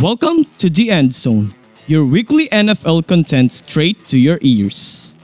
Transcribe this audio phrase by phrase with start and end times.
[0.00, 1.54] Welcome to The End Zone,
[1.86, 5.18] your weekly NFL content straight to your ears.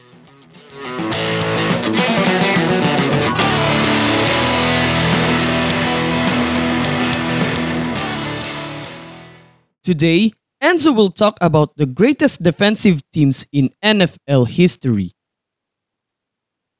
[9.83, 10.33] Today,
[10.63, 15.16] Enzo will talk about the greatest defensive teams in NFL history.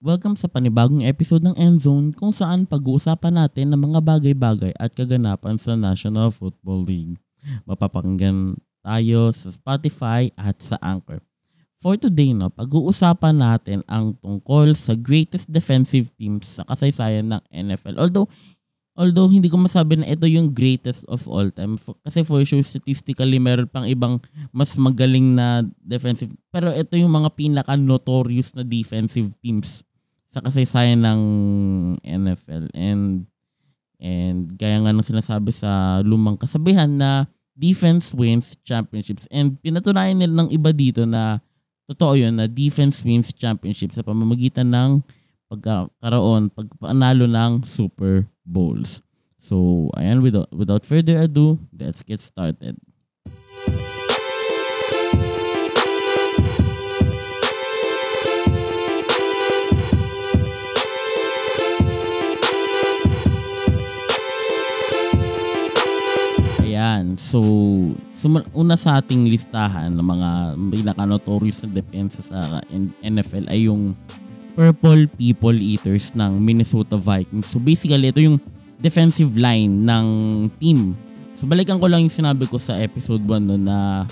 [0.07, 5.59] Welcome sa panibagong episode ng Endzone kung saan pag-uusapan natin ng mga bagay-bagay at kaganapan
[5.59, 7.19] sa National Football League.
[7.67, 8.55] Mapapakinggan
[8.87, 11.19] tayo sa Spotify at sa Anchor.
[11.83, 17.99] For today, no, pag-uusapan natin ang tungkol sa greatest defensive teams sa kasaysayan ng NFL.
[17.99, 18.31] Although,
[18.95, 21.75] although hindi ko masabi na ito yung greatest of all time.
[22.07, 24.23] Kasi for sure, statistically, meron pang ibang
[24.55, 26.31] mas magaling na defensive.
[26.55, 29.83] Pero ito yung mga pinaka-notorious na defensive teams
[30.37, 31.21] sa kasaysayan ng
[32.05, 32.69] NFL.
[32.77, 33.25] And
[33.97, 37.25] and gaya nga ng sinasabi sa lumang kasabihan na
[37.57, 39.25] defense wins championships.
[39.33, 41.41] And pinatunayan nila ng iba dito na
[41.89, 45.01] totoo yun na defense wins championships sa pamamagitan ng
[45.49, 49.01] pagkakaroon, pagpanalo ng Super Bowls.
[49.41, 52.77] So, ayan, without, without further ado, let's get started.
[66.87, 67.19] Ayan.
[67.19, 67.43] So,
[68.23, 70.31] suma- una sa ating listahan ng mga
[70.71, 72.63] pinaka-notorious na depensa sa
[73.03, 73.99] NFL ay yung
[74.55, 77.51] Purple People Eaters ng Minnesota Vikings.
[77.51, 78.39] So, basically, ito yung
[78.79, 80.07] defensive line ng
[80.63, 80.95] team.
[81.35, 84.07] So, balikan ko lang yung sinabi ko sa episode 1 no, na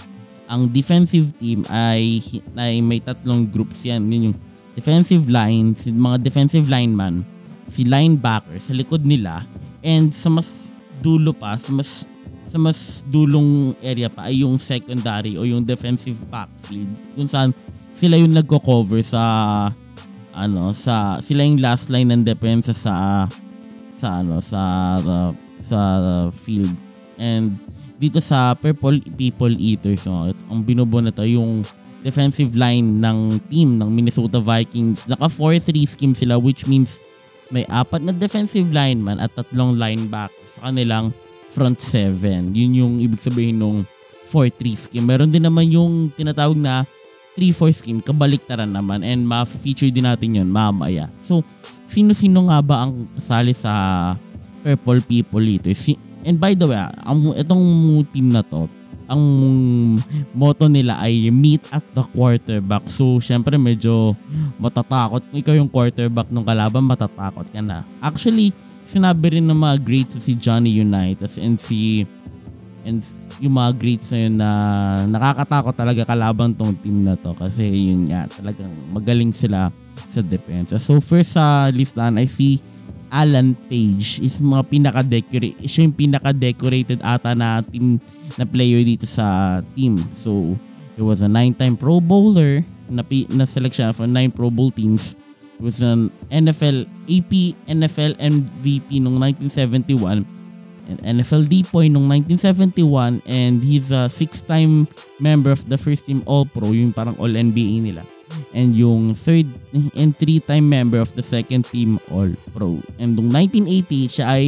[0.51, 2.21] ang defensive team ay,
[2.59, 4.05] ay may tatlong groups yan.
[4.11, 4.37] Yun yung
[4.75, 7.23] defensive line, si mga defensive lineman,
[7.71, 9.47] si linebacker sa likod nila,
[9.81, 12.05] and sa mas dulo pa, sa mas
[12.55, 16.87] sa mas dulong area pa ay yung secondary o yung defensive backfield
[17.19, 17.51] kung saan
[17.91, 19.23] sila yung nagko-cover sa
[20.31, 23.27] ano sa sila yung last line ng depensa sa
[23.99, 24.63] sa ano sa
[25.03, 25.79] uh, sa
[26.31, 26.71] field.
[27.19, 27.59] And
[27.99, 31.67] dito sa Purple People Eaters no, ang binubuo na to yung
[32.07, 35.11] defensive line ng team ng Minnesota Vikings.
[35.11, 37.03] Naka 4-3 scheme sila which means
[37.51, 41.11] may apat na defensive lineman at tatlong linebackers sa kanilang
[41.55, 42.51] front seven.
[42.51, 43.87] Yun yung ibig sabihin nung
[44.35, 45.07] 4-3 scheme.
[45.07, 46.83] Meron din naman yung tinatawag na
[47.39, 51.11] 3-4 scheme, kabaliktaran naman and ma-feature din natin yun mamaya.
[51.27, 51.43] So,
[51.87, 53.73] sino-sino nga ba ang kasali sa
[54.63, 55.71] Purple People ito?
[55.75, 57.67] Si, and by the way, ang, itong
[58.15, 58.71] team na to,
[59.05, 59.23] ang
[60.33, 62.89] motto nila ay meet at the quarterback.
[62.89, 64.17] So, syempre medyo
[64.57, 65.21] matatakot.
[65.29, 67.85] Kung ikaw yung quarterback ng kalaban, matatakot ka na.
[68.01, 72.05] Actually, sinabi rin ng mga greats si Johnny Unitas and si
[72.85, 73.01] and
[73.41, 74.51] yung mga greats na yun na
[75.09, 79.73] nakakatakot talaga kalaban tong team na to kasi yun nga talagang magaling sila
[80.13, 80.77] sa depensa.
[80.77, 82.61] So first sa listahan I see
[83.09, 87.97] Alan Page is mga pinaka-decorate siya yung pinaka-decorated ata na team
[88.37, 89.97] na player dito sa team.
[90.21, 90.55] So
[90.95, 92.61] he was a nine-time Pro Bowler
[92.93, 93.01] na,
[93.33, 95.17] na select siya for nine Pro Bowl teams
[95.61, 100.27] was an NFL AP NFL MVP noong 1971
[100.89, 104.89] and NFL DPOY noong 1971 and he's a six-time
[105.21, 108.05] member of the first team All-Pro, yung parang All-NBA nila.
[108.53, 109.47] And yung third
[109.95, 112.83] and three-time member of the second team All-Pro.
[112.99, 114.45] And noong 1988 siya ay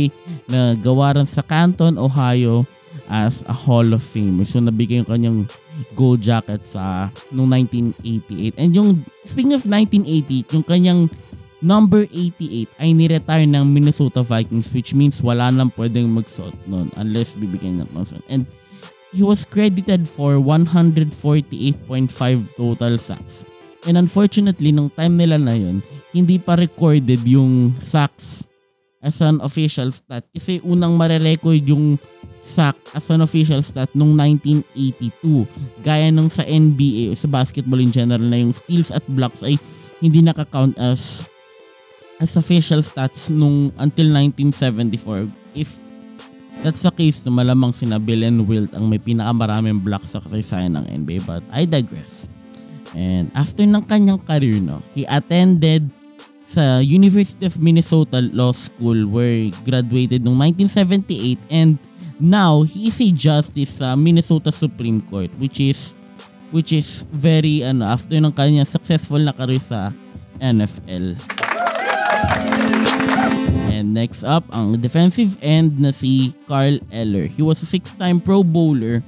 [0.50, 2.66] nagawaran sa Canton, Ohio
[3.08, 4.44] as a Hall of Famer.
[4.44, 5.38] So nabigay yung kanyang
[5.94, 8.60] gold jacket sa noong 1988.
[8.60, 8.88] And yung
[9.24, 11.00] speaking of 1988, yung kanyang
[11.64, 17.32] number 88 ay ni-retire ng Minnesota Vikings which means wala nang pwedeng magsuot noon unless
[17.32, 18.22] bibigyan ng magsuot.
[18.28, 18.44] And
[19.16, 21.16] he was credited for 148.5
[22.56, 23.48] total sacks.
[23.86, 25.80] And unfortunately, nung time nila na yun,
[26.10, 28.50] hindi pa recorded yung sacks
[28.98, 30.26] as an official stat.
[30.34, 31.96] Kasi unang marerecord yung
[32.46, 35.82] sack as an official stat nung 1982.
[35.82, 39.58] Gaya nung sa NBA o sa basketball in general na yung steals at blocks ay
[39.98, 41.26] hindi nakakount as
[42.22, 45.26] as official stats nung until 1974.
[45.58, 45.82] If
[46.62, 50.78] that's the case, no, malamang sina Bill and Wilt ang may pinakamaraming blocks sa kasaysayan
[50.78, 51.26] ng NBA.
[51.26, 52.30] But I digress.
[52.96, 55.90] And after ng kanyang career, no, he attended
[56.46, 61.76] sa University of Minnesota Law School where he graduated noong 1978 and
[62.20, 65.92] now he is a justice sa Minnesota Supreme Court which is
[66.50, 69.92] which is very ano after ng kanya successful na career sa
[70.40, 71.16] NFL.
[73.72, 77.28] And next up, ang defensive end na si Carl Eller.
[77.28, 79.04] He was a six-time Pro Bowler.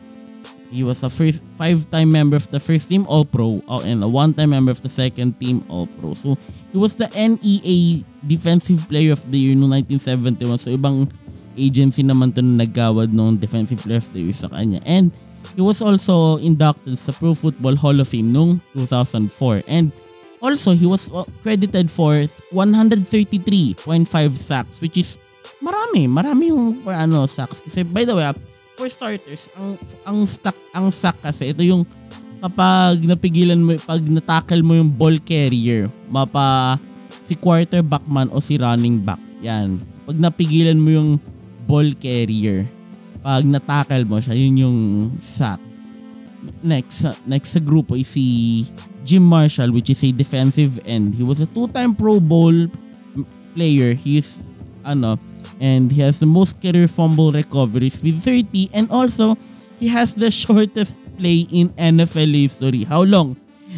[0.68, 4.52] He was a first five-time member of the first team All-Pro uh, and a one-time
[4.52, 6.12] member of the second team All-Pro.
[6.12, 6.36] So,
[6.68, 10.60] he was the NEA Defensive Player of the Year noong 1971.
[10.60, 11.08] So, ibang
[11.58, 14.78] agency naman to na naggawad ng Defensive of the Year sa kanya.
[14.86, 15.10] And
[15.58, 19.66] he was also inducted sa Pro Football Hall of Fame noong 2004.
[19.66, 19.90] And
[20.38, 22.14] Also, he was uh, credited for
[22.54, 23.74] 133.5
[24.38, 25.18] sacks which is
[25.58, 27.58] marami, marami yung for ano sacks.
[27.58, 28.38] Kasi by the way, ah,
[28.78, 29.74] for starters, ang
[30.06, 31.82] ang stack ang sack kasi ito yung
[32.38, 36.78] kapag napigilan mo pag natackle mo yung ball carrier, mapa
[37.26, 39.18] si quarterback man o si running back.
[39.42, 39.82] Yan.
[40.06, 41.10] Pag napigilan mo yung
[41.68, 42.64] ball carrier,
[43.20, 44.78] pag natackle mo siya, yun yung
[45.20, 45.60] sack
[46.62, 48.66] next next sa grupo is si
[49.02, 51.14] Jim Marshall which is a defensive end.
[51.14, 52.68] He was a two-time Pro Bowl
[53.54, 53.94] player.
[53.94, 54.38] He is
[54.84, 55.18] ano
[55.58, 59.34] and he has the most career fumble recoveries with 30 and also
[59.82, 62.84] he has the shortest play in NFL history.
[62.84, 63.36] How long?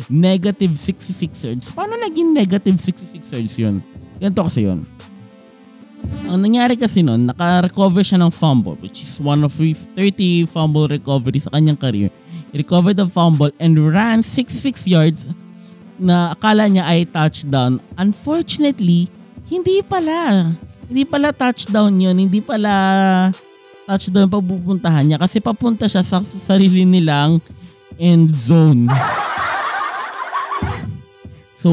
[0.08, 1.66] Negative 66 yards.
[1.75, 3.82] Paano naging negative 66 yards yun?
[4.20, 4.87] Ganito kasi yun.
[6.31, 10.87] Ang nangyari kasi nun, naka-recover siya ng fumble which is one of his 30 fumble
[10.87, 12.11] recoveries sa kanyang career.
[12.55, 15.26] He recovered the fumble and ran 66 yards
[16.00, 17.79] na akala niya ay touchdown.
[18.00, 19.11] Unfortunately,
[19.50, 20.49] hindi pala.
[20.87, 22.17] Hindi pala touchdown yun.
[22.17, 22.73] Hindi pala
[23.91, 27.43] touchdown papupuntahan niya kasi papunta siya sa sarili nilang
[27.99, 28.87] end zone.
[31.61, 31.70] So,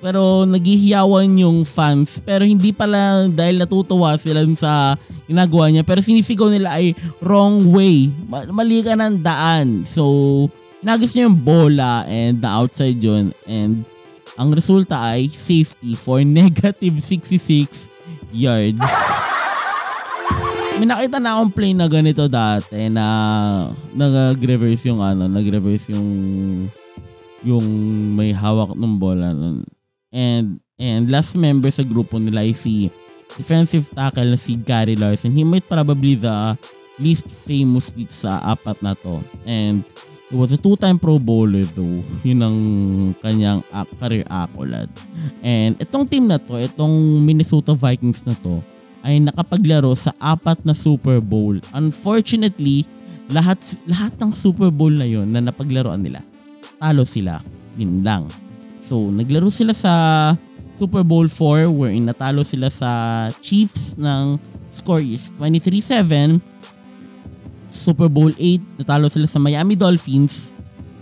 [0.00, 2.24] pero naghihiyawan yung fans.
[2.24, 4.96] Pero hindi pala dahil natutuwa sila sa
[5.28, 5.84] ginagawa niya.
[5.84, 8.08] Pero sinisigaw nila ay wrong way.
[8.28, 9.84] Mali ka ng daan.
[9.84, 10.48] So
[10.80, 13.36] nagis niya yung bola and the outside yun.
[13.44, 13.84] And
[14.40, 17.92] ang resulta ay safety for negative 66
[18.32, 18.80] yards.
[20.80, 23.04] May nakita na akong play na ganito dati na
[23.92, 26.08] nag-reverse yung ano nag-reverse yung
[27.44, 27.66] yung
[28.16, 29.60] may hawak ng bola nun
[30.10, 32.90] And and last member sa grupo nila ay si
[33.38, 35.30] defensive tackle na si Gary Larson.
[35.30, 36.58] He might probably the
[36.98, 39.22] least famous dito sa apat na to.
[39.46, 39.86] And
[40.28, 42.02] he was a two-time Pro Bowler though.
[42.26, 42.58] Yun ang
[43.22, 43.62] kanyang
[44.02, 44.90] career accolade.
[45.40, 48.60] And itong team na to, itong Minnesota Vikings na to,
[49.00, 51.56] ay nakapaglaro sa apat na Super Bowl.
[51.72, 52.84] Unfortunately,
[53.32, 56.20] lahat lahat ng Super Bowl na yon na napaglaruan nila,
[56.76, 57.40] talo sila.
[57.78, 58.26] Din lang.
[58.90, 59.92] So, naglaro sila sa
[60.74, 62.90] Super Bowl 4 wherein natalo sila sa
[63.38, 64.34] Chiefs ng
[64.74, 66.42] score is 23-7.
[67.70, 70.50] Super Bowl 8, natalo sila sa Miami Dolphins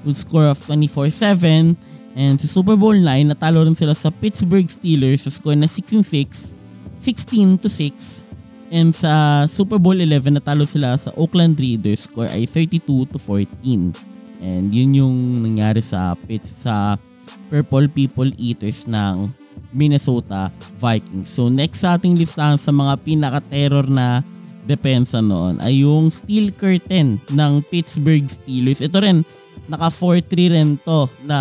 [0.05, 1.73] with score of 24-7.
[2.13, 6.53] And sa Super Bowl 9, natalo rin sila sa Pittsburgh Steelers sa score na 16-6,
[7.01, 8.21] 16-6.
[8.69, 14.45] And sa Super Bowl 11, natalo sila sa Oakland Raiders, score ay 32 14.
[14.45, 17.01] And yun yung nangyari sa Pitts sa
[17.49, 19.33] Purple People Eaters ng
[19.73, 20.49] Minnesota
[20.81, 21.29] Vikings.
[21.29, 24.25] So next sa ating listahan sa mga pinaka-terror na
[24.69, 28.85] depensa noon ay yung Steel Curtain ng Pittsburgh Steelers.
[28.85, 29.25] Ito rin,
[29.69, 31.41] naka 4-3 rin to na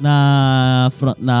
[0.00, 0.14] na
[0.92, 1.38] front na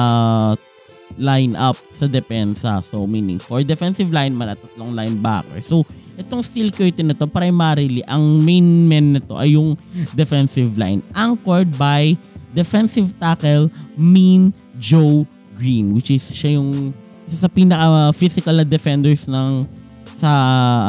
[1.20, 2.80] line up sa depensa.
[2.80, 5.60] So meaning for defensive lineman at tatlong linebacker.
[5.60, 5.84] So
[6.16, 9.76] itong steel curtain na to primarily ang main men nito ay yung
[10.16, 12.16] defensive line anchored by
[12.54, 15.26] defensive tackle Mean Joe
[15.56, 16.94] Green which is siya yung
[17.30, 19.68] isa sa pinaka physical na defenders ng
[20.20, 20.30] sa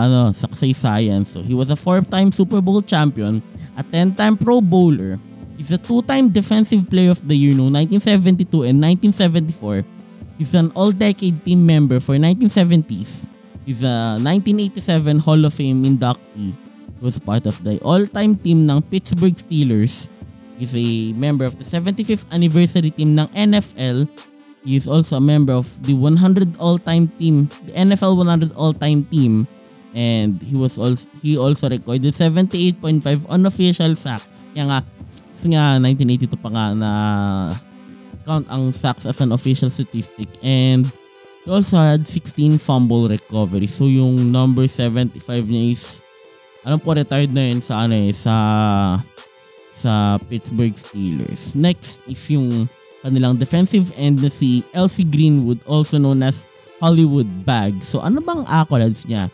[0.04, 1.24] ano sa kasaysayan.
[1.24, 3.40] So he was a four-time Super Bowl champion,
[3.80, 5.16] a 10-time Pro Bowler.
[5.56, 9.86] He's a two-time Defensive Player of the Year no 1972 and 1974.
[10.42, 13.30] He's an all-decade team member for 1970s.
[13.62, 16.58] He's a 1987 Hall of Fame inductee.
[16.58, 20.10] He was part of the all-time team ng Pittsburgh Steelers
[20.62, 24.08] is a member of the 75th anniversary team ng NFL.
[24.62, 29.48] He is also a member of the 100 all-time team, the NFL 100 all-time team.
[29.92, 34.48] And he was also he also recorded 78.5 unofficial sacks.
[34.56, 34.80] Kaya nga,
[35.36, 36.92] kasi nga 1982 pa nga na
[38.24, 40.30] count ang sacks as an official statistic.
[40.40, 40.88] And
[41.44, 43.68] he also had 16 fumble recovery.
[43.68, 46.00] So yung number 75 niya is
[46.62, 48.34] alam ko retired na yun sa ano eh, sa
[49.82, 51.58] sa Pittsburgh Steelers.
[51.58, 52.70] Next is yung
[53.02, 56.46] kanilang defensive end na si Elsie Greenwood also known as
[56.78, 57.82] Hollywood Bag.
[57.82, 59.34] So ano bang accolades niya?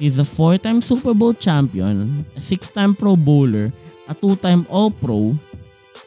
[0.00, 3.70] He's a four-time Super Bowl champion, a six-time Pro Bowler,
[4.10, 5.36] a two-time All-Pro,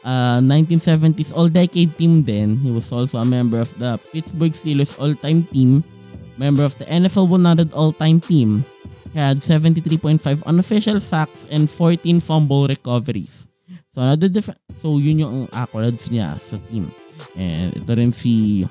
[0.04, 2.60] uh, 1970s All-Decade Team din.
[2.60, 5.80] He was also a member of the Pittsburgh Steelers All-Time Team,
[6.36, 8.68] member of the NFL 100 All-Time Team.
[9.16, 13.48] He had 73.5 unofficial sacks and 14 fumble recoveries.
[13.96, 16.92] So another different so yun yung accolades niya sa team.
[17.32, 18.68] And ito rin si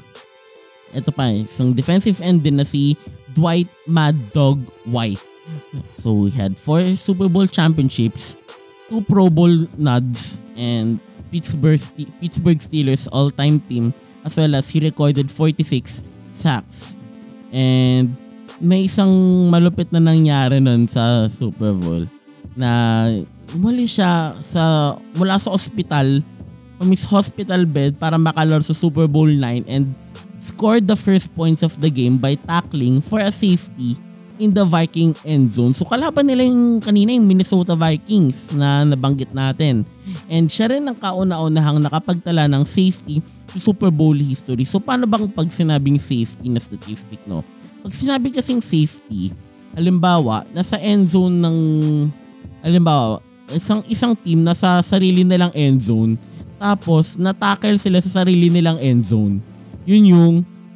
[0.93, 2.93] ito pa isang defensive end din na si
[3.33, 5.25] Dwight Mad Dog White.
[5.97, 8.37] So he had four Super Bowl championships,
[8.85, 11.01] two Pro Bowl nods, and
[11.33, 16.05] Pittsburgh, Ste- Pittsburgh Steelers all-time team as well as he recorded 46
[16.37, 16.93] sacks.
[17.49, 18.13] And
[18.61, 19.09] may isang
[19.49, 22.05] malupit na nangyari nun sa Super Bowl
[22.53, 23.03] na
[23.53, 26.23] umali siya sa mula sa ospital
[26.79, 29.93] from his hospital bed para makalaro sa Super Bowl 9 and
[30.41, 33.97] scored the first points of the game by tackling for a safety
[34.37, 35.71] in the Viking end zone.
[35.71, 39.87] So kalaban nila yung kanina yung Minnesota Vikings na nabanggit natin.
[40.27, 43.23] And siya rin ang kauna-unahang nakapagtala ng safety
[43.55, 44.67] sa Super Bowl history.
[44.67, 47.41] So paano bang pag sinabing safety na statistic no?
[47.85, 49.31] Pag sinabi kasing safety,
[49.77, 51.57] halimbawa, nasa end zone ng
[52.65, 53.21] halimbawa,
[53.53, 56.17] isang isang team nasa sarili nilang end zone
[56.55, 59.43] tapos na-tackle sila sa sarili nilang end zone.
[59.85, 60.35] Yun yung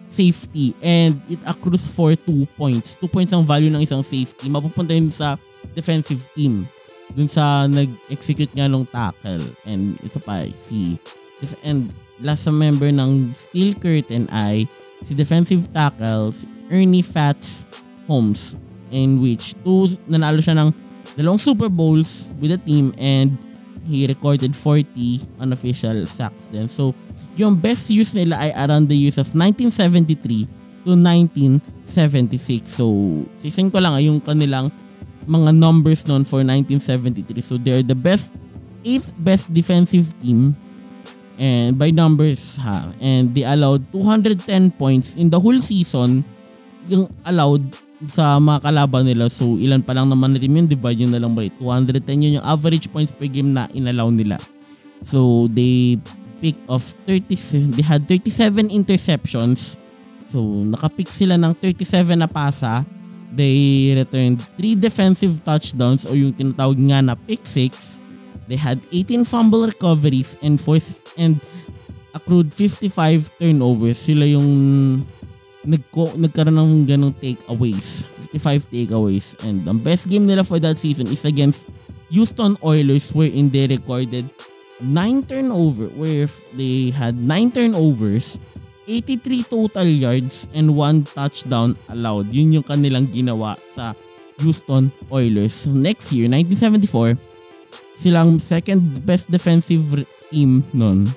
[0.10, 2.98] safety and it accrues for 2 points.
[3.00, 4.52] 2 points ang value ng isang safety.
[4.52, 5.40] Mapupunta yun sa
[5.74, 6.68] defensive team.
[7.16, 9.42] Dun sa nag-execute nga ng tackle.
[9.66, 11.00] And isa pa, si
[11.64, 14.68] and last sa member ng Steel Curtain ay
[15.08, 17.64] si defensive tackle si Ernie Fats
[18.06, 18.60] Holmes
[18.92, 20.70] in which two nanalo siya ng
[21.18, 23.38] dalawang Super Bowls with the team and
[23.90, 26.70] he recorded 40 unofficial sacks then.
[26.70, 26.94] So,
[27.40, 30.46] yung best use nila ay around the years of 1973
[30.86, 32.70] to 1976.
[32.70, 32.86] So,
[33.42, 34.70] sisin ko lang ah, yung kanilang
[35.26, 37.42] mga numbers noon for 1973.
[37.42, 38.36] So, they're the best,
[38.86, 40.54] 8th best defensive team
[41.40, 42.92] and by numbers ha.
[43.00, 46.28] And they allowed 210 points in the whole season
[46.92, 47.64] yung allowed
[48.08, 49.28] sa mga kalaban nila.
[49.28, 51.44] So, ilan pa lang naman rin yun, divide yun na lang ba?
[51.44, 54.40] 210 yun yung average points per game na inallow nila.
[55.04, 56.00] So, they
[56.40, 59.76] pick of 30 they had 37 interceptions.
[60.32, 62.88] So, nakapick sila ng 37 na pasa.
[63.36, 68.00] They returned 3 defensive touchdowns o yung tinatawag nga na pick 6.
[68.50, 71.38] They had 18 fumble recoveries and force and
[72.18, 74.02] accrued 55 turnovers.
[74.02, 74.50] Sila yung
[75.66, 78.08] nagko, nagkaroon ng ganong takeaways.
[78.32, 79.36] 55 takeaways.
[79.44, 81.68] And ang best game nila for that season is against
[82.14, 84.30] Houston Oilers wherein they recorded
[84.80, 88.40] 9 turnover where they had 9 turnovers,
[88.88, 92.32] 83 total yards, and 1 touchdown allowed.
[92.32, 93.94] Yun yung kanilang ginawa sa
[94.40, 95.68] Houston Oilers.
[95.68, 97.20] So next year, 1974,
[98.00, 101.12] silang second best defensive team nun.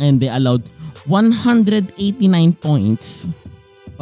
[0.00, 0.64] And they allowed
[1.04, 1.92] 189
[2.56, 3.28] points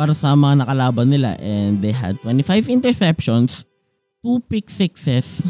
[0.00, 1.36] para sa mga nakalaban nila.
[1.36, 3.68] And they had 25 interceptions,
[4.24, 5.44] 2 pick sixes,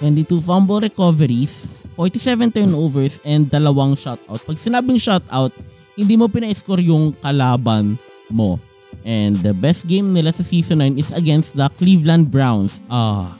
[0.00, 4.40] 22 fumble recoveries, 47 turnovers and dalawang shutout.
[4.48, 5.52] Pag sinabing shutout,
[5.92, 8.00] hindi mo pina-score yung kalaban
[8.32, 8.56] mo.
[9.04, 12.80] And the best game nila sa season 9 is against the Cleveland Browns.
[12.88, 13.36] Ah,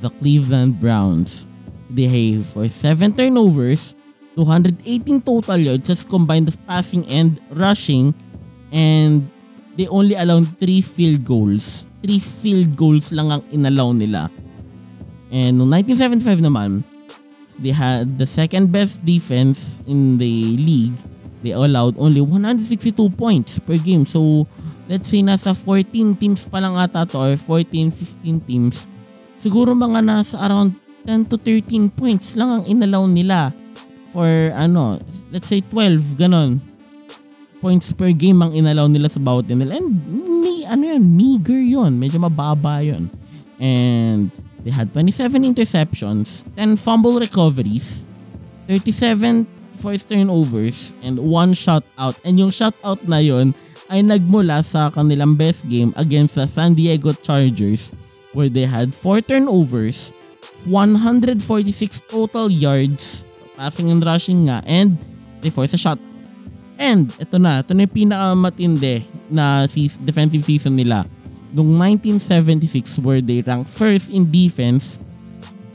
[0.00, 1.44] the Cleveland Browns.
[1.92, 3.92] They have for 7 turnovers,
[4.32, 8.16] 218 total yards as combined of passing and rushing
[8.72, 9.28] and
[9.76, 11.86] they only allowed 3 field goals.
[12.04, 14.28] 3 field goals lang ang inallow nila.
[15.32, 16.84] And noong 1975 naman,
[17.56, 20.96] they had the second best defense in the league.
[21.42, 24.06] They allowed only 162 points per game.
[24.06, 24.46] So,
[24.86, 28.86] let's say nasa 14 teams pa lang ata to or 14, 15 teams.
[29.42, 30.76] Siguro mga nasa around
[31.08, 33.50] 10 to 13 points lang ang inalaw nila
[34.14, 35.00] for ano,
[35.34, 36.62] let's say 12, ganon.
[37.62, 39.78] Points per game ang inalaw nila sa bawat nila.
[39.78, 39.94] And
[40.42, 43.06] may, ano yan, meager yon Medyo mababa yon
[43.62, 48.06] And They had 27 interceptions, 10 fumble recoveries,
[48.68, 52.14] 37 forced turnovers, and 1 shutout.
[52.22, 53.58] And yung shutout na yon
[53.90, 57.90] ay nagmula sa kanilang best game against the San Diego Chargers
[58.32, 60.14] where they had 4 turnovers,
[60.64, 61.42] 146
[62.06, 63.26] total yards,
[63.58, 64.94] passing and rushing nga, and
[65.42, 65.98] they forced a shot.
[66.80, 69.66] And ito na, ito na yung pinakamatindi na
[70.02, 71.06] defensive season nila
[71.52, 74.96] noong 1976 where they ranked first in defense,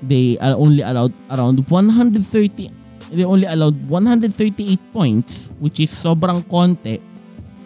[0.01, 2.73] they uh, only allowed around 130
[3.11, 6.99] they only allowed 138 points which is sobrang konti.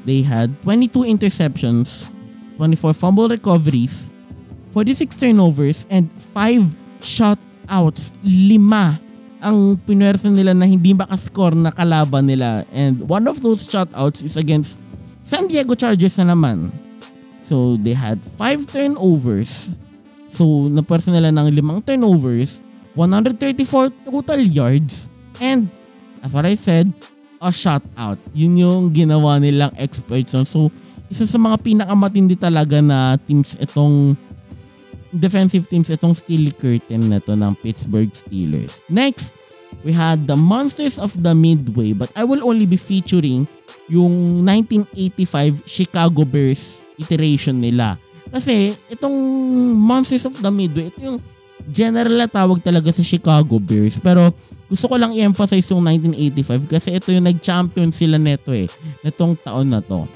[0.05, 2.09] They had 22 interceptions,
[2.57, 4.13] 24 fumble recoveries,
[4.73, 8.13] 46 turnovers and 5 shutouts.
[8.21, 9.01] Lima
[9.41, 12.63] ang pinwersa nila na hindi makascore na kalaban nila.
[12.69, 14.77] And one of those shutouts is against
[15.25, 16.69] San Diego Chargers na naman.
[17.41, 19.73] So, they had 5 turnovers.
[20.31, 22.63] So, napersa nila ng limang turnovers,
[22.95, 25.11] 134 total yards,
[25.43, 25.67] and
[26.23, 26.87] as what I said,
[27.41, 28.21] a shutout.
[28.31, 30.31] Yun yung ginawa nilang exploits.
[30.47, 30.71] So,
[31.11, 34.15] isa sa mga pinakamatindi talaga na teams itong
[35.11, 38.79] defensive teams itong steel curtain na to ng Pittsburgh Steelers.
[38.87, 39.35] Next,
[39.83, 43.47] we had the Monsters of the Midway but I will only be featuring
[43.91, 47.99] yung 1985 Chicago Bears iteration nila.
[48.31, 49.15] Kasi itong
[49.75, 51.19] Monsters of the Midway, ito yung
[51.67, 53.99] general na tawag talaga sa Chicago Bears.
[53.99, 54.31] Pero
[54.71, 58.71] gusto ko lang i-emphasize yung 1985 kasi ito yung nag-champion sila neto eh,
[59.03, 60.07] netong taon na to.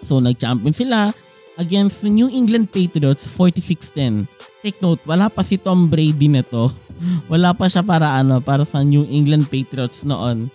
[0.00, 1.12] So nag-champion sila
[1.56, 4.28] against New England Patriots 46-10.
[4.60, 6.72] Take note, wala pa si Tom Brady nito.
[7.32, 10.48] Wala pa siya para ano, para sa New England Patriots noon.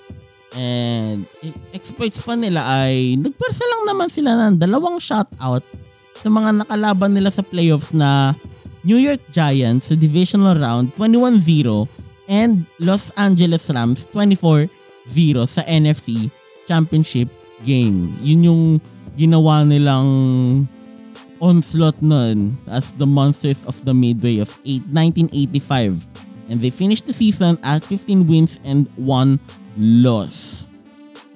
[0.58, 1.30] And
[1.70, 5.64] exploits pa nila ay nagpersa lang naman sila ng dalawang shutout
[6.18, 8.34] sa mga nakalaban nila sa playoffs na
[8.82, 11.86] New York Giants sa divisional round 21-0
[12.26, 14.68] and Los Angeles Rams 24-0
[15.46, 16.28] sa NFC
[16.66, 17.30] Championship
[17.64, 18.12] game.
[18.26, 18.64] Yun yung
[19.16, 20.10] ginawa nilang
[21.42, 26.08] onslaught nun as the Monsters of the Midway of 8, 1985.
[26.48, 29.40] And they finished the season at 15 wins and 1
[29.78, 30.70] loss.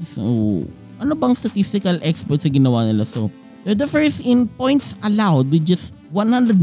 [0.05, 0.63] So,
[1.01, 3.03] ano bang statistical exploits sa ginawa nila?
[3.03, 3.33] So,
[3.65, 6.55] they're the first in points allowed with just 198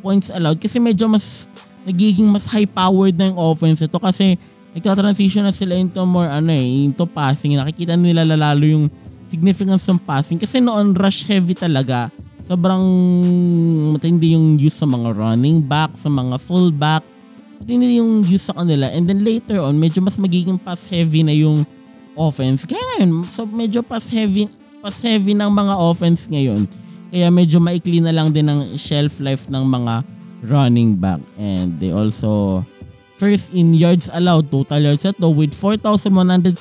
[0.00, 1.46] points allowed kasi medyo mas
[1.82, 4.38] nagiging mas high-powered na yung offense ito kasi
[4.72, 7.58] nagta-transition na sila into more ano eh, into passing.
[7.58, 8.86] Nakikita nila lalo yung
[9.32, 12.12] significance ng passing kasi noon rush heavy talaga.
[12.44, 12.84] Sobrang
[13.96, 17.00] matindi yung use sa mga running back, sa mga fullback.
[17.64, 18.92] Matindi yung use sa kanila.
[18.92, 21.64] And then later on, medyo mas magiging pass heavy na yung
[22.12, 22.68] offense.
[22.68, 24.52] Kaya ngayon, so medyo pass heavy,
[24.84, 26.68] pass heavy ng mga offense ngayon.
[27.08, 30.04] Kaya medyo maikli na lang din ang shelf life ng mga
[30.44, 31.22] running back.
[31.38, 32.66] And they also
[33.16, 36.58] first in yards allowed, total yards ito with 4,135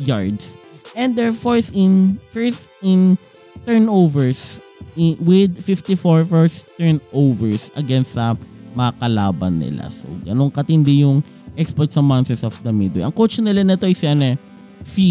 [0.00, 0.56] yards
[0.94, 3.18] and they're fourth in first in
[3.66, 4.62] turnovers
[4.96, 8.38] in, with 54 first turnovers against sa
[8.74, 9.86] mga kalaban nila.
[9.90, 11.22] So, ganun katindi yung
[11.54, 13.06] exploit sa Monsters of the Midway.
[13.06, 14.36] Ang coach nila nito si, ano, eh,
[14.82, 15.06] si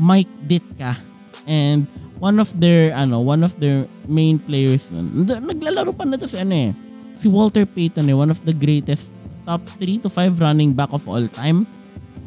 [0.00, 0.96] Mike Ditka.
[1.44, 1.84] And
[2.18, 4.88] one of their ano, one of their main players.
[4.92, 6.70] Naglalaro pa na to si ano eh,
[7.20, 9.12] si Walter Payton eh, one of the greatest
[9.46, 11.68] top 3 to 5 running back of all time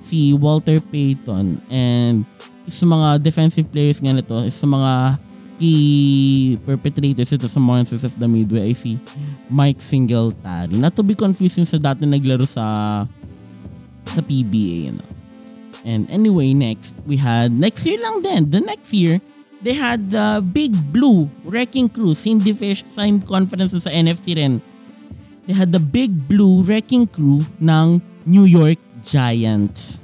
[0.03, 2.27] si Walter Payton and
[2.69, 5.17] sa mga defensive players nga nito, sa mga
[5.59, 8.95] key perpetrators ito sa Monsters of the Midway ay si
[9.51, 10.79] Mike Singletary.
[10.79, 13.03] Not to be confused sa dati naglaro sa
[14.07, 14.77] sa PBA.
[14.89, 15.09] You know?
[15.83, 19.19] And anyway, next, we had, next year lang din, the next year,
[19.63, 24.63] they had the Big Blue Wrecking Crew, same division, same conference sa NFC rin.
[25.47, 30.03] They had the Big Blue Wrecking Crew ng New York Giants.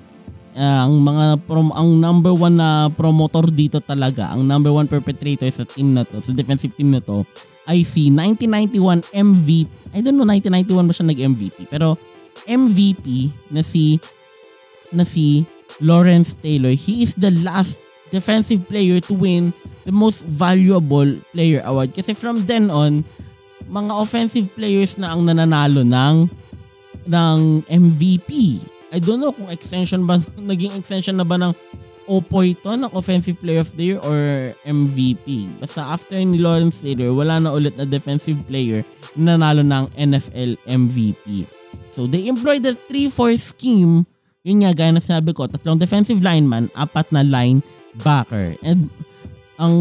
[0.55, 5.51] Uh, ang mga prom ang number one na promotor dito talaga, ang number one perpetrator
[5.51, 7.27] sa team na to, sa defensive team na to,
[7.67, 9.67] ay si 1991 MVP.
[9.91, 11.99] I don't know 1991 ba siya nag-MVP, pero
[12.47, 13.99] MVP na si
[14.95, 15.43] na si
[15.83, 16.71] Lawrence Taylor.
[16.71, 19.51] He is the last defensive player to win
[19.83, 23.03] the most valuable player award kasi from then on
[23.65, 26.29] mga offensive players na ang nananalo ng
[27.05, 28.61] ng MVP.
[28.95, 31.51] I don't know kung extension ba, naging extension na ba ng
[32.05, 35.49] Opo ito ng Offensive Player of the Year or MVP.
[35.57, 38.85] Basta after ni Lawrence Taylor, wala na ulit na defensive player
[39.17, 41.49] na nanalo ng NFL MVP.
[41.89, 44.05] So they employed the 3-4 scheme.
[44.45, 48.53] Yun nga, gaya na sabi ko, tatlong defensive lineman, apat na linebacker.
[48.61, 48.85] And
[49.57, 49.73] ang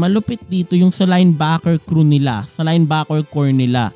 [0.00, 3.92] malupit dito yung sa linebacker crew nila, sa linebacker core nila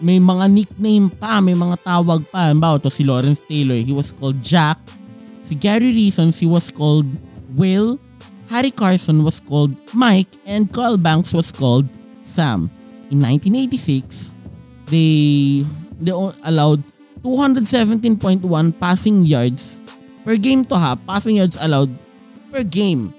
[0.00, 2.48] may mga nickname pa, may mga tawag pa.
[2.48, 4.76] Halimbawa, to si Lawrence Taylor, he was called Jack.
[5.46, 7.06] Si Gary Reasons, he was called
[7.56, 7.98] Will.
[8.48, 10.30] Harry Carson was called Mike.
[10.44, 11.88] And Carl Banks was called
[12.24, 12.70] Sam.
[13.10, 14.34] In 1986,
[14.86, 15.64] they,
[16.00, 16.12] they
[16.44, 16.82] allowed
[17.22, 18.42] 217.1
[18.78, 19.80] passing yards
[20.24, 20.98] per game to have.
[21.06, 21.90] Passing yards allowed
[22.52, 23.14] per game.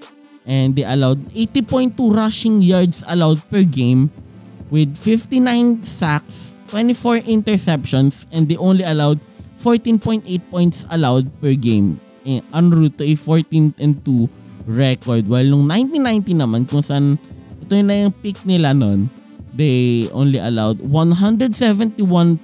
[0.45, 4.11] And they allowed 80.2 rushing yards allowed per game
[4.69, 9.19] with 59 sacks, 24 interceptions, and they only allowed
[9.59, 11.99] 14.8 points allowed per game.
[12.27, 14.27] Eh, en route to a 14 and 2
[14.67, 15.25] record.
[15.31, 17.15] While nung 1990 naman, kung saan
[17.63, 19.07] ito na yung peak nila nun,
[19.55, 22.43] they only allowed 171.7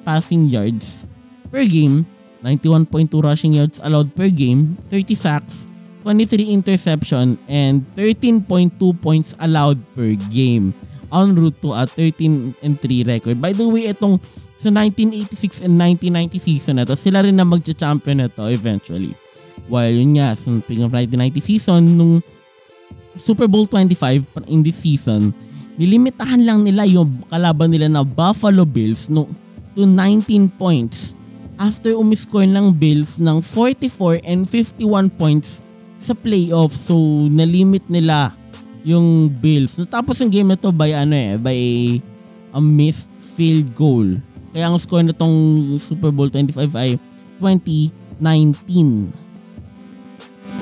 [0.00, 1.06] passing yards
[1.52, 2.08] per game,
[2.40, 5.68] 91.2 rushing yards allowed per game, 30 sacks,
[6.02, 10.74] 23 interception, and 13.2 points allowed per game.
[11.12, 13.36] En route to a 13 and 3 record.
[13.36, 14.16] By the way, itong
[14.56, 19.12] sa 1986 and 1990 season na to, sila rin na magcha-champion na to eventually.
[19.68, 22.24] While yun nga, sa of 1990 season, nung
[23.20, 25.36] Super Bowl 25 in this season,
[25.76, 29.28] nilimitahan lang nila yung kalaban nila na Buffalo Bills no,
[29.76, 31.12] to 19 points
[31.60, 35.60] after umiscore ng Bills ng 44 and 51 points
[36.02, 36.74] sa playoff.
[36.74, 36.96] So,
[37.30, 38.34] nalimit nila
[38.82, 39.78] yung Bills.
[39.78, 41.58] Natapos yung game na to by ano eh, by
[42.52, 44.06] a missed field goal.
[44.52, 45.32] Kaya ang score na tong
[45.80, 47.00] Super Bowl 25 ay
[47.40, 49.08] 2019.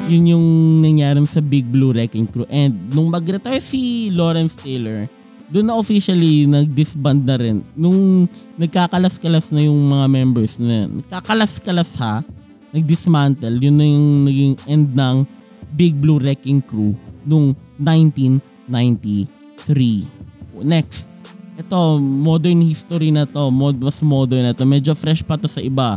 [0.06, 0.46] Yun yung
[0.78, 2.46] nangyari sa Big Blue Wrecking Crew.
[2.46, 5.10] And nung mag-retire si Lawrence Taylor,
[5.50, 7.66] doon na officially nag-disband na rin.
[7.74, 12.22] Nung nagkakalas-kalas na yung mga members na nagkakalas-kalas ha,
[12.70, 15.26] nag-dismantle, yun na yung naging end ng
[15.74, 16.94] Big Blue Wrecking Crew
[17.30, 20.66] nung 1993.
[20.66, 21.06] Next,
[21.54, 24.66] ito, modern history na to, mod, mas modern na to.
[24.66, 25.94] Medyo fresh pa to sa iba.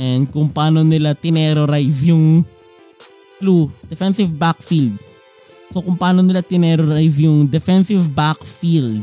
[0.00, 2.48] And kung paano nila tinerrorize yung
[3.36, 4.96] clue, defensive backfield.
[5.74, 9.02] So kung paano nila tinerrorize yung defensive backfield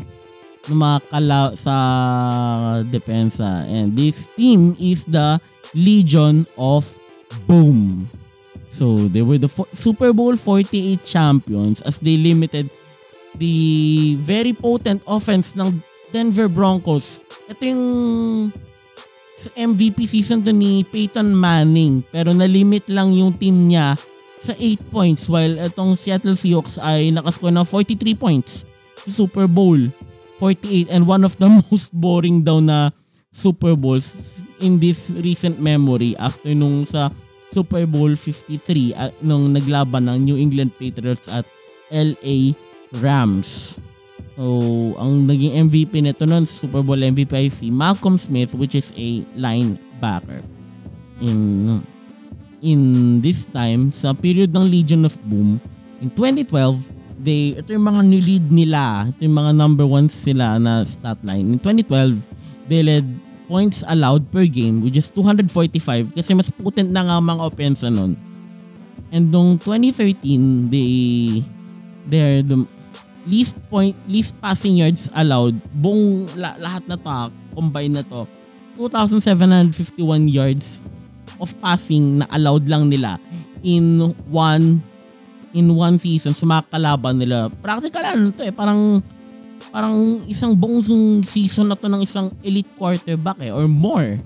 [0.69, 1.75] ng mga kala sa
[2.87, 3.67] depensa.
[3.69, 5.37] And this team is the
[5.75, 6.87] Legion of
[7.45, 8.09] Boom.
[8.69, 12.69] So they were the fo- Super Bowl 48 champions as they limited
[13.35, 15.81] the very potent offense ng
[16.13, 17.21] Denver Broncos.
[17.49, 17.85] Ito yung
[19.39, 23.95] sa MVP season to ni Peyton Manning pero nalimit lang yung team niya
[24.35, 28.67] sa 8 points while itong Seattle Seahawks ay nakascore ng 43 points
[28.99, 29.79] sa Super Bowl
[30.43, 32.91] 48 and one of the most boring daw na
[33.31, 34.11] Super Bowls
[34.59, 37.07] in this recent memory after nung sa
[37.49, 41.45] Super Bowl 53 at nung naglaban ng New England Patriots at
[41.89, 42.53] LA
[43.01, 43.81] Rams.
[44.39, 44.45] So,
[44.95, 49.25] ang naging MVP nito noon, Super Bowl MVP ay si Malcolm Smith which is a
[49.35, 50.39] linebacker.
[51.19, 51.83] In
[52.63, 52.79] in
[53.19, 55.59] this time, sa period ng Legion of Boom,
[55.99, 60.87] in 2012, they, ito yung mga nilid nila, ito yung mga number one sila na
[60.87, 61.55] stat line.
[61.55, 62.15] In 2012,
[62.71, 63.07] they led
[63.49, 68.13] points allowed per game which is 245 kasi mas potent na nga mga offense nun.
[69.09, 70.93] And nung 2013, they
[72.05, 72.61] they're the
[73.25, 78.29] least point least passing yards allowed buong la, lahat na to combine na to
[78.77, 80.79] 2751 yards
[81.41, 83.17] of passing na allowed lang nila
[83.65, 84.79] in one
[85.51, 87.49] in one season sa mga kalaban nila.
[87.59, 89.01] Practical ano to eh, parang
[89.69, 94.17] parang isang buong season na to ng isang elite quarterback eh, or more.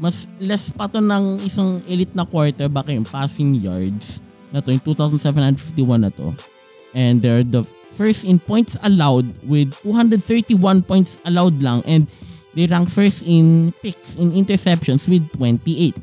[0.00, 4.82] Mas less pa to ng isang elite na quarterback yung passing yards na to, yung
[4.82, 6.32] 2,751 na to.
[6.96, 7.62] And they're the
[7.94, 12.08] first in points allowed with 231 points allowed lang and
[12.54, 15.94] they rank first in picks in interceptions with 28.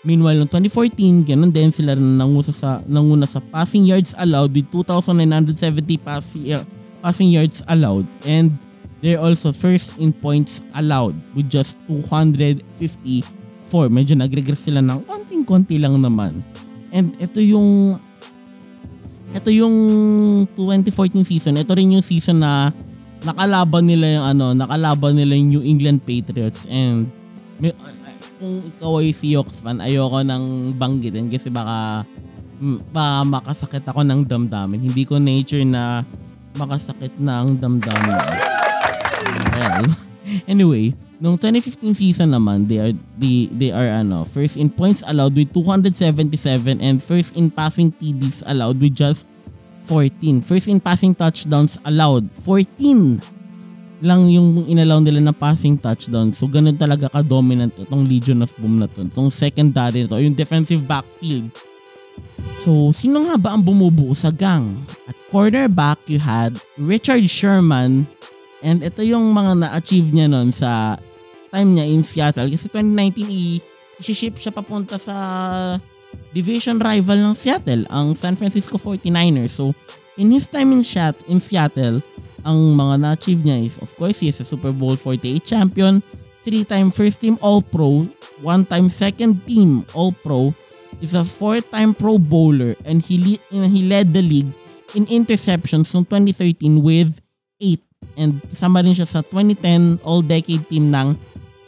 [0.00, 5.52] Meanwhile, noong 2014, ganun din sila nangusa sa, nanguna sa passing yards allowed with 2,970
[6.00, 6.64] pass, uh,
[7.00, 8.06] passing yards allowed.
[8.24, 8.58] And
[9.00, 13.88] they're also first in points allowed with just 254.
[13.88, 16.44] Medyo nag-regress sila ng konting-konti lang naman.
[16.92, 17.98] And ito yung
[19.30, 19.74] ito yung
[20.58, 21.54] 2014 season.
[21.58, 22.74] Ito rin yung season na
[23.22, 27.06] nakalaban nila yung ano, nakalaban nila yung New England Patriots and
[27.60, 27.76] may,
[28.40, 32.08] kung ikaw ay Seahawks fan, ayoko nang banggitin kasi baka
[32.88, 34.80] baka makasakit ako ng damdamin.
[34.80, 36.00] Hindi ko nature na
[36.56, 38.18] makasakit na ang damdamin.
[39.54, 39.86] Well,
[40.48, 45.36] anyway, nung 2015 season naman, they are they, they are ano, first in points allowed
[45.36, 49.28] with 277 and first in passing TDs allowed with just
[49.86, 50.40] 14.
[50.42, 53.40] First in passing touchdowns allowed 14
[54.00, 56.32] lang yung inalaw nila na passing touchdown.
[56.32, 59.04] So ganun talaga ka-dominant itong Legion of Boom na to.
[59.04, 61.52] Itong secondary na to, yung defensive backfield.
[62.60, 64.76] So sino nga ba ang bumubuo sa gang?
[65.08, 68.04] At quarterback you had Richard Sherman
[68.60, 71.00] and ito yung mga na-achieve niya nun sa
[71.48, 72.52] time niya in Seattle.
[72.52, 73.62] Kasi 2019 i-
[74.00, 75.16] i-ship siya papunta sa
[76.32, 79.56] division rival ng Seattle, ang San Francisco 49ers.
[79.56, 79.72] So
[80.20, 82.04] in his time in, Seat- in Seattle,
[82.44, 86.00] ang mga na-achieve niya is, of course, he is a Super Bowl 48 champion,
[86.40, 88.08] three-time first-team All-Pro,
[88.40, 90.56] one-time second-team All-Pro,
[91.00, 94.52] is a four-time Pro Bowler, and he, le- he led the league
[94.94, 97.20] in interceptions noong 2013 with
[97.60, 97.80] 8.
[98.16, 101.16] And kasama rin siya sa 2010 All-Decade Team ng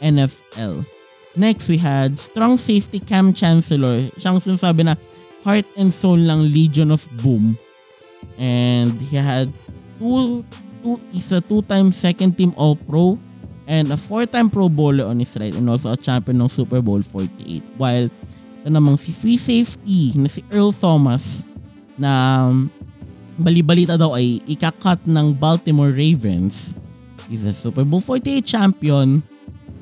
[0.01, 0.85] NFL.
[1.33, 4.05] Next, we had strong safety Cam Chancellor.
[4.21, 4.93] Siyang sinasabi na
[5.41, 7.57] heart and soul ng Legion of Boom.
[8.37, 9.49] And he had
[9.97, 10.45] two,
[10.85, 13.17] two is a two-time second team All-Pro
[13.67, 17.01] and a four-time Pro Bowler on his right and also a champion ng Super Bowl
[17.01, 17.63] 48.
[17.77, 18.09] While
[18.63, 21.43] ito namang si free safety na si Earl Thomas
[21.99, 22.47] na
[23.35, 26.71] balibalita daw ay ikakat ng Baltimore Ravens.
[27.27, 29.19] He's a Super Bowl 48 champion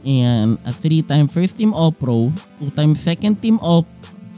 [0.01, 3.85] and a three-time first team All-Pro, two-time second team All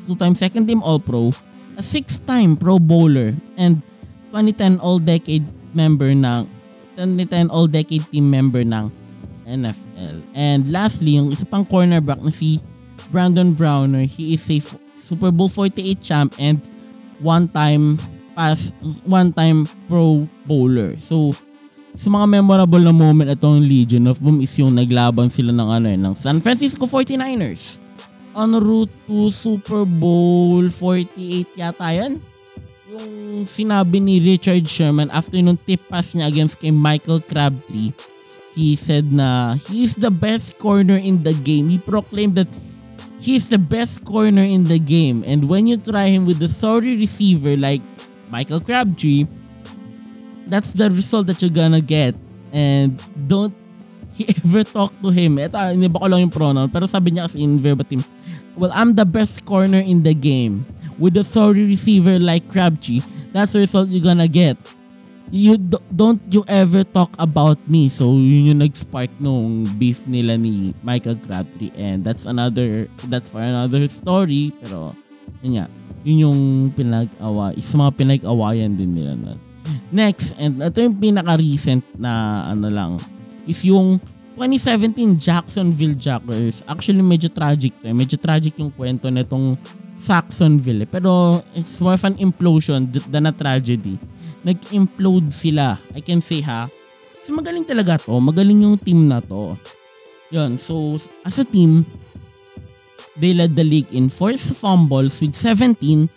[0.03, 1.31] two-time second team All-Pro,
[1.79, 3.79] a six-time Pro Bowler, and
[4.35, 6.43] 2010 All-Decade member ng
[6.99, 8.91] 2010 All-Decade team member ng
[9.47, 10.19] NFL.
[10.35, 12.59] And lastly, yung isa pang cornerback na si
[13.13, 14.57] Brandon Browner, he is a
[14.97, 16.57] Super Bowl 48 champ and
[17.21, 18.01] one-time
[18.33, 18.73] pass,
[19.05, 20.97] one-time Pro Bowler.
[20.97, 21.37] So,
[21.93, 25.87] sa mga memorable na moment itong Legion of Boom is yung naglaban sila ng ano
[25.93, 27.77] eh, ng San Francisco 49ers.
[28.33, 32.17] En route to Super Bowl 48 yata yan.
[32.89, 37.93] Yung sinabi ni Richard Sherman after nung tip pass niya against kay Michael Crabtree,
[38.57, 41.69] he said na he is the best corner in the game.
[41.69, 42.49] He proclaimed that
[43.23, 45.23] he is the best corner in the game.
[45.23, 47.79] And when you try him with the sorry receiver like
[48.27, 49.31] Michael Crabtree,
[50.51, 52.19] that's the result that you're gonna get.
[52.51, 53.55] And don't
[54.13, 55.39] he ever talk to him.
[55.39, 56.67] Ito, iniba ko lang yung pronoun.
[56.67, 58.03] Pero sabi niya kasi in verbatim,
[58.59, 60.67] Well, I'm the best corner in the game.
[60.99, 64.59] With a sorry receiver like Crabtree, that's the result you're gonna get.
[65.33, 67.89] You do- don't you ever talk about me.
[67.89, 71.73] So, yun yung nag-spark nung beef nila ni Michael Crabtree.
[71.73, 74.53] And that's another, that's for another story.
[74.61, 74.93] Pero,
[75.41, 75.65] yun nga,
[76.05, 76.39] yun yung
[76.77, 79.33] pinag-awa, isa mga pinag-awayan din nila na
[79.93, 82.91] Next, and ito yung pinaka-recent na ano lang,
[83.47, 83.97] is yung
[84.35, 86.65] 2017 Jacksonville Jaguars.
[86.65, 87.89] Actually, medyo tragic to.
[87.89, 87.95] Eh.
[87.95, 89.57] Medyo tragic yung kwento nitong
[89.97, 90.83] Saxonville.
[90.83, 90.89] Eh.
[90.89, 94.01] Pero it's more of an implosion than a tragedy.
[94.43, 95.79] Nag-implode sila.
[95.95, 96.67] I can say ha.
[97.19, 98.19] Kasi magaling talaga to.
[98.19, 99.55] Magaling yung team na to.
[100.31, 100.59] Yun.
[100.59, 101.87] So, as a team,
[103.15, 106.11] they led the league in forced fumbles with 17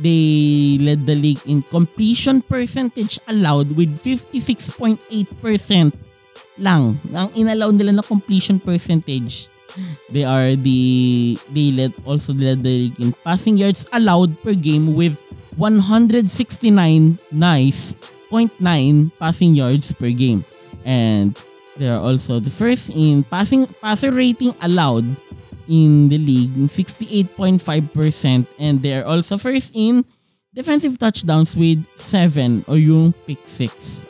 [0.00, 4.96] They led the league in completion percentage allowed with 56.8%
[6.56, 6.96] lang.
[7.12, 9.52] Ang inallow nila na completion percentage.
[10.10, 14.96] They are the they led also led the league in passing yards allowed per game
[14.96, 15.14] with
[15.60, 17.92] 169 nice
[18.32, 20.40] 0.9 passing yards per game.
[20.88, 21.36] And
[21.76, 25.04] they are also the first in passing passer rating allowed
[25.68, 27.60] in the league, 68.5%
[28.58, 30.02] and they're also first in
[30.54, 34.06] defensive touchdowns with 7 or yung pick 6.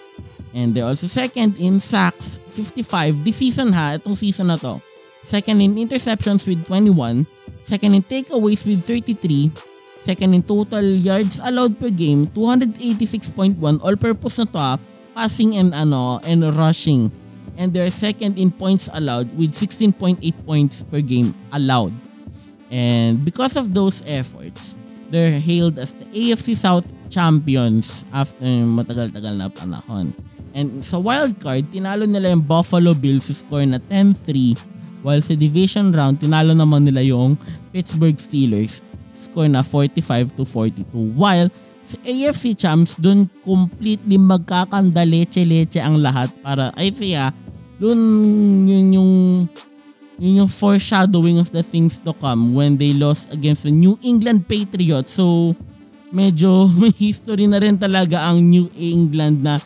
[0.54, 3.24] And they're also second in sacks, 55.
[3.26, 4.82] This season ha, itong season na to.
[5.22, 7.26] Second in interceptions with 21.
[7.62, 9.69] Second in takeaways with 33.
[10.02, 13.60] Second in total yards allowed per game, 286.1.
[13.84, 14.72] All-purpose na to ha,
[15.12, 17.12] passing and ano and rushing
[17.60, 20.16] and they're second in points allowed with 16.8
[20.48, 21.92] points per game allowed.
[22.72, 24.74] And because of those efforts,
[25.12, 30.16] they're hailed as the AFC South champions after matagal-tagal na panahon.
[30.56, 34.56] And sa wild card, tinalo nila yung Buffalo Bills who score na 10-3
[35.04, 37.36] while sa division round, tinalo naman nila yung
[37.72, 38.80] Pittsburgh Steelers
[39.20, 41.52] score na 45 to 42 while
[41.84, 47.34] sa AFC champs dun completely magkakanda leche-leche ang lahat para ay siya
[47.80, 48.00] doon
[48.68, 49.12] yun yung
[50.20, 54.44] yun yung foreshadowing of the things to come when they lost against the New England
[54.44, 55.16] Patriots.
[55.16, 55.56] So,
[56.12, 59.56] medyo may history na rin talaga ang New England na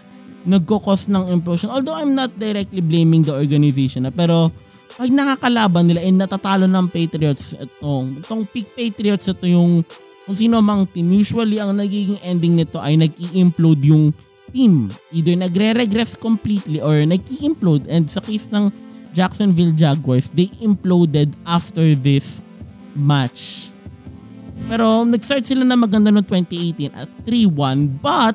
[0.47, 1.75] nagkakos ng implosion.
[1.75, 4.55] Although I'm not directly blaming the organization, na, pero
[4.95, 9.83] pag nakakalaban nila and natatalo ng Patriots, itong, itong peak Patriots, ito yung
[10.25, 14.17] kung sino mang team, usually ang nagiging ending nito ay nag-i-implode yung
[14.55, 14.89] team.
[15.13, 17.85] Either nagre-regress completely or nag-i-implode.
[17.93, 18.73] And sa case ng
[19.13, 22.41] Jacksonville Jaguars, they imploded after this
[22.97, 23.71] match.
[24.65, 28.33] Pero nag-start sila na maganda noong 2018 at 3-1 but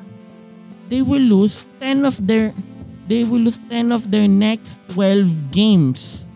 [0.86, 2.54] they will lose 10 of their
[3.10, 6.29] they will lose 10 of their next 12 games.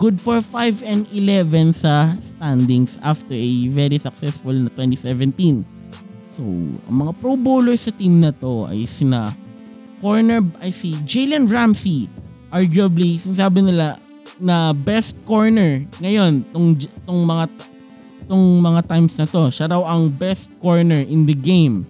[0.00, 5.60] Good for 5 and 11 sa standings after a very successful na 2017.
[6.32, 6.40] So,
[6.88, 9.36] ang mga pro bowlers sa team na to ay sina
[10.00, 12.08] corner ay si Jalen Ramsey.
[12.48, 14.00] Arguably, sinasabi nila
[14.40, 17.44] na best corner ngayon tong, tong mga
[18.24, 19.52] tong mga times na to.
[19.52, 21.84] Siya raw ang best corner in the game.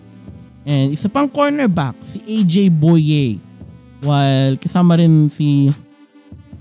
[0.66, 3.38] And isa pang cornerback, si AJ Boye.
[4.02, 5.70] While kasama rin si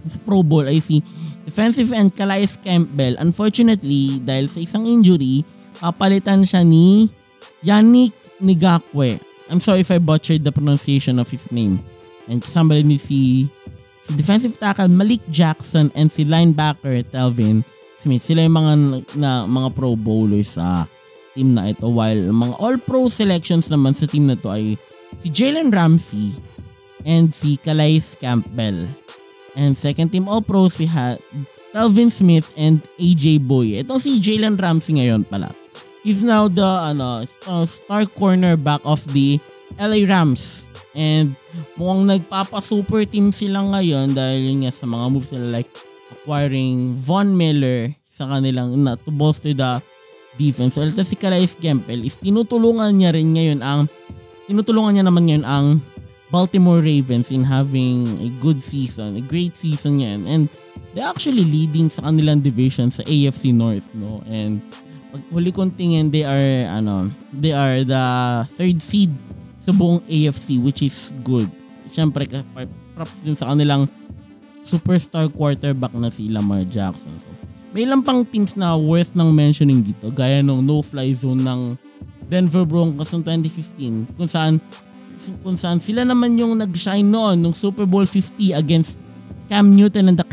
[0.06, 1.02] sa Pro Bowl ay si
[1.50, 5.42] defensive end Calais Campbell, unfortunately, dahil sa isang injury,
[5.82, 7.10] papalitan siya ni
[7.66, 9.18] Yannick Nigakwe.
[9.50, 11.82] I'm sorry if I butchered the pronunciation of his name.
[12.30, 13.50] And kasama rin ni si,
[14.06, 17.66] si defensive tackle Malik Jackson and si linebacker Telvin
[17.98, 18.22] Smith.
[18.22, 18.74] Sila yung mga,
[19.18, 20.86] na, mga pro bowlers sa
[21.34, 21.90] team na ito.
[21.90, 24.78] While mga all-pro selections naman sa team na to ay
[25.26, 26.38] si Jalen Ramsey
[27.10, 28.86] and si Calais Campbell.
[29.54, 31.18] And second team all-pros we had
[31.74, 33.78] Telvin Smith and AJ Boy.
[33.82, 35.54] Itong si Jalen Ramsey ngayon pala.
[36.02, 37.28] He's now the ano,
[37.68, 39.38] star cornerback of the
[39.78, 40.66] LA Rams.
[40.98, 41.38] And
[41.78, 45.70] mukhang nagpapa-super team sila ngayon dahil nga sa mga moves nila like
[46.10, 49.80] acquiring Von Miller sa kanilang na to bolster the
[50.36, 50.76] defense.
[50.76, 53.86] So, ito si Calais Campbell is tinutulungan niya rin ngayon ang
[54.50, 55.66] tinutulungan niya naman ngayon ang
[56.30, 60.30] Baltimore Ravens in having a good season, a great season yan.
[60.30, 60.46] And
[60.94, 64.22] they're actually leading sa kanilang division sa AFC North, no?
[64.30, 64.62] And
[65.10, 68.06] pag huli kong tingin, they are, ano, they are the
[68.54, 69.10] third seed
[69.58, 71.50] sa buong AFC, which is good.
[71.90, 72.30] Siyempre,
[72.94, 73.90] props din sa kanilang
[74.62, 77.18] superstar quarterback na si Lamar Jackson.
[77.18, 77.34] So,
[77.74, 81.62] may ilang pang teams na worth ng mentioning dito, gaya ng no-fly zone ng
[82.30, 84.62] Denver Broncos noong 2015, kung saan
[85.44, 88.98] kung saan sila naman yung nag-shine noon nung Super Bowl 50 against
[89.52, 90.28] Cam Newton and the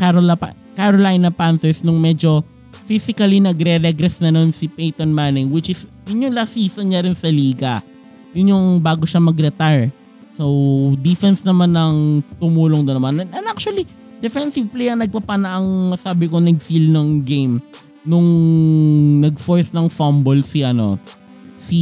[0.77, 2.45] Carolina Panthers nung medyo
[2.87, 7.17] physically nagre-regress na noon si Peyton Manning which is yun yung last season niya rin
[7.17, 7.83] sa liga.
[8.31, 9.91] Yun yung bago siya mag-retire.
[10.37, 10.45] So,
[11.01, 13.13] defense naman ng tumulong doon naman.
[13.25, 13.89] And, and actually,
[14.21, 17.57] defensive play ang nagpapana ang sabi ko nag-feel ng game
[18.07, 18.29] nung
[19.19, 20.95] nag-force ng fumble si ano
[21.57, 21.81] si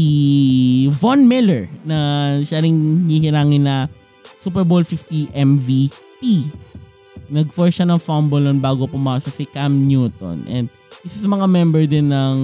[0.96, 3.92] Von Miller na siya ring hihirangin na
[4.40, 6.24] Super Bowl 50 MVP.
[7.28, 10.48] Nag-force siya ng fumble nun bago pumasok si Cam Newton.
[10.48, 10.72] And
[11.04, 12.38] isa sa mga member din ng,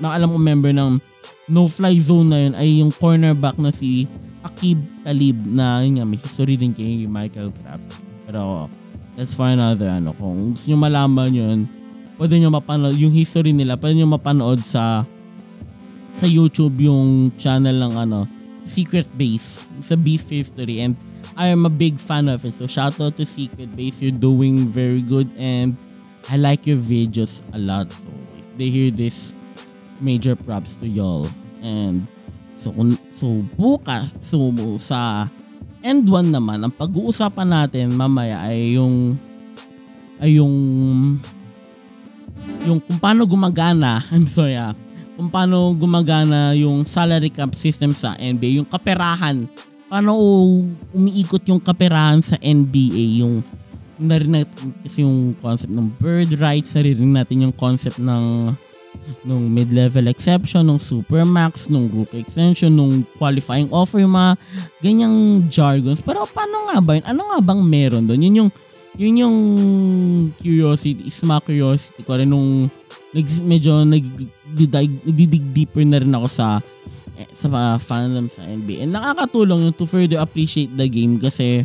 [0.00, 1.00] na alam ko member ng
[1.48, 4.08] no-fly zone na yun ay yung cornerback na si
[4.44, 8.00] Akib Talib na yun nga, may history din kay Michael Kraft.
[8.24, 8.68] Pero
[9.16, 10.16] that's for another ano.
[10.16, 11.58] Kung gusto nyo malaman yun,
[12.16, 15.04] pwede nyo mapanood, yung history nila, pwede nyo mapanood sa
[16.14, 18.26] sa YouTube yung channel ng ano,
[18.64, 20.96] Secret Base sa Beef History and
[21.36, 22.54] I am a big fan of it.
[22.54, 24.00] So shout out to Secret Base.
[24.00, 25.76] You're doing very good and
[26.30, 27.92] I like your videos a lot.
[27.92, 29.34] So if they hear this,
[30.00, 31.28] major props to y'all.
[31.60, 32.08] And
[32.64, 32.72] so
[33.18, 34.48] so bukas so
[34.80, 35.28] sa
[35.84, 39.20] end one naman ang pag-uusapan natin mamaya ay yung
[40.16, 40.54] ay yung
[42.64, 44.72] yung kung paano gumagana I'm sorry ah,
[45.14, 49.46] kung paano gumagana yung salary cap system sa NBA, yung kaperahan.
[49.86, 50.18] Paano
[50.90, 53.46] umiikot yung kaperahan sa NBA, yung
[53.94, 54.50] narinig
[54.82, 58.50] kasi yung concept ng bird rights, narinig natin yung concept ng
[59.26, 64.32] nung mid-level exception, nung supermax, nung rookie extension, nung qualifying offer, yung mga
[64.80, 65.16] ganyang
[65.50, 66.00] jargons.
[66.00, 67.06] Pero paano nga ba yun?
[67.06, 68.22] Ano nga bang meron doon?
[68.22, 68.50] Yun yung
[68.94, 69.36] yun yung
[70.38, 72.70] curiosity, is my curiosity ko rin nung
[73.14, 76.58] nag, medyo nagdidig deeper na rin ako sa
[77.14, 78.90] eh, sa fandom sa NBA.
[78.90, 81.62] And nakakatulong yung to further appreciate the game kasi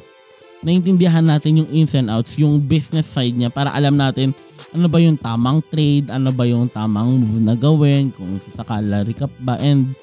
[0.62, 4.36] naintindihan natin yung ins and outs, yung business side niya para alam natin
[4.70, 9.18] ano ba yung tamang trade, ano ba yung tamang move na gawin, kung sa salary
[9.18, 9.98] cap ba, and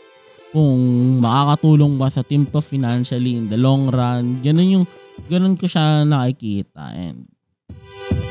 [0.51, 0.81] kung
[1.23, 4.43] makakatulong ba sa team to financially in the long run.
[4.43, 4.87] Ganun yung
[5.31, 7.29] ganun ko siya nakikita and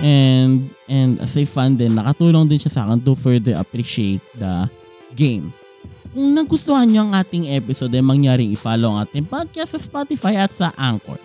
[0.03, 4.67] and and as a fan din nakatulong din siya sa akin to further appreciate the
[5.15, 5.53] game.
[6.15, 10.51] Kung nagustuhan niyo ang ating episode ay mangyaring i-follow ang ating podcast sa Spotify at
[10.51, 11.19] sa Anchor.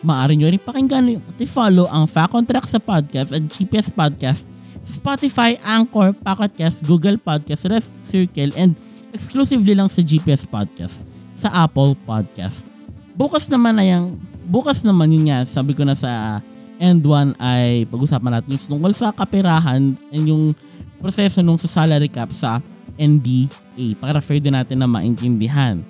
[0.00, 4.48] Maaari nyo rin pakinggan at i-follow ang Fact on Track sa podcast at GPS Podcast
[4.84, 8.76] Spotify, Anchor, Pocketcast, Google Podcast, Rest Circle, and
[9.16, 12.68] exclusively lang sa GPS Podcast sa Apple Podcast.
[13.16, 16.44] Bukas naman ay ang bukas naman yun nga, sabi ko na sa
[16.84, 20.52] end one ay pag-usapan natin tungkol sa kapirahan and yung
[21.00, 22.60] proseso nung sa salary cap sa
[23.00, 25.80] NBA para refer din natin na maintindihan.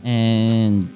[0.00, 0.88] And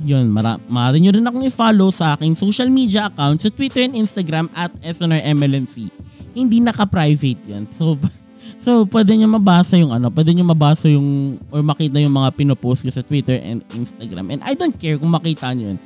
[0.00, 3.98] yun, mara- maaari nyo rin akong i-follow sa aking social media account sa Twitter and
[3.98, 5.92] Instagram at SNRMLNC.
[6.32, 7.68] Hindi naka-private yan.
[7.74, 8.00] So,
[8.64, 12.86] so pwede nyo mabasa yung ano, pwede nyo mabasa yung or makita yung mga pinopost
[12.86, 14.32] ko sa Twitter and Instagram.
[14.32, 15.78] And I don't care kung makita nyo yun.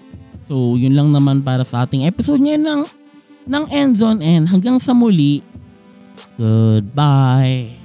[0.45, 2.84] So, yun lang naman para sa ating episode niya ng,
[3.49, 4.45] ng End Zone End.
[4.53, 5.40] Hanggang sa muli,
[6.36, 7.80] goodbye!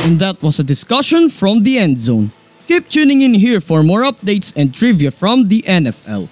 [0.00, 2.32] And that was a discussion from the end zone.
[2.70, 6.28] Keep tuning in here for more updates and trivia from the NFL.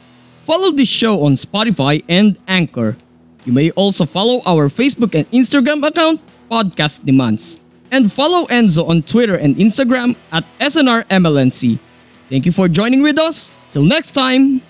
[0.46, 2.96] Follow this show on Spotify and Anchor.
[3.44, 7.58] You may also follow our Facebook and Instagram account, Podcast Demands.
[7.90, 11.80] And follow Enzo on Twitter and Instagram at SNRMLNC.
[12.30, 13.50] Thank you for joining with us.
[13.72, 14.62] Till next time.